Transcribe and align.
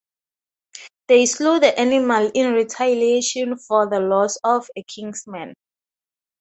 They 1.09 1.27
slew 1.27 1.59
the 1.59 1.79
animal 1.79 2.31
in 2.33 2.53
retaliation 2.53 3.55
for 3.55 3.87
the 3.87 3.99
loss 3.99 4.35
of 4.43 4.67
a 4.75 4.81
kinsman. 4.81 5.53